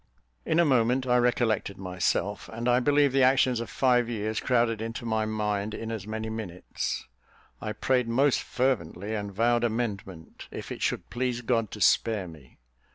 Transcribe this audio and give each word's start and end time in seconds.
In 0.47 0.59
a 0.59 0.65
moment 0.65 1.05
I 1.05 1.17
recollected 1.17 1.77
myself: 1.77 2.49
and 2.51 2.67
I 2.67 2.79
believe 2.79 3.11
the 3.13 3.21
actions 3.21 3.59
of 3.59 3.69
five 3.69 4.09
years 4.09 4.39
crowded 4.39 4.81
into 4.81 5.05
my 5.05 5.27
mind 5.27 5.75
in 5.75 5.91
as 5.91 6.07
many 6.07 6.27
minutes. 6.27 7.05
I 7.61 7.73
prayed 7.73 8.07
most 8.07 8.41
fervently, 8.41 9.13
and 9.13 9.31
vowed 9.31 9.63
amendment, 9.63 10.47
if 10.49 10.71
it 10.71 10.81
should 10.81 11.11
please 11.11 11.41
God 11.41 11.69
to 11.69 11.81
spare 11.81 12.27
me. 12.27 12.57